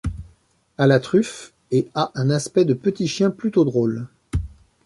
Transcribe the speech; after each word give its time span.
À 0.79 0.87
la 0.87 0.99
truffe 0.99 1.53
et 1.69 1.87
à 1.93 2.11
un 2.15 2.31
aspect 2.31 2.65
de 2.65 2.73
petit 2.73 3.07
chien 3.07 3.29
plutôt 3.29 3.65
drôle. 3.65 4.07